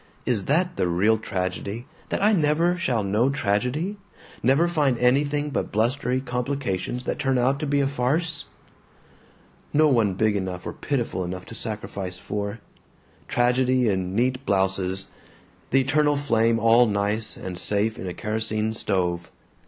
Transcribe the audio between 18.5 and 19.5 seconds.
stove.